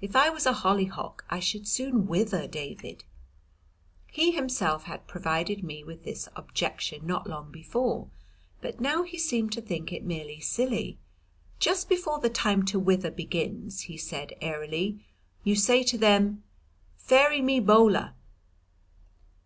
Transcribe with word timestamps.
If 0.00 0.16
I 0.16 0.30
was 0.30 0.46
a 0.46 0.54
hollyhock 0.54 1.26
I 1.28 1.40
should 1.40 1.68
soon 1.68 2.06
wither, 2.06 2.46
David." 2.48 3.04
He 4.10 4.30
himself 4.32 4.84
had 4.84 5.06
provided 5.06 5.62
me 5.62 5.84
with 5.84 6.04
this 6.04 6.26
objection 6.34 7.06
not 7.06 7.26
long 7.26 7.52
before, 7.52 8.08
but 8.62 8.80
now 8.80 9.02
he 9.02 9.18
seemed 9.18 9.52
to 9.52 9.60
think 9.60 9.92
it 9.92 10.04
merely 10.06 10.40
silly. 10.40 10.98
"Just 11.58 11.86
before 11.86 12.18
the 12.18 12.30
time 12.30 12.64
to 12.64 12.78
wither 12.78 13.10
begins," 13.10 13.80
he 13.82 13.98
said 13.98 14.32
airily, 14.40 15.04
"you 15.44 15.54
say 15.54 15.82
to 15.82 15.98
them 15.98 16.44
Fairy 16.96 17.42
me 17.42 17.60
bola." 17.60 18.14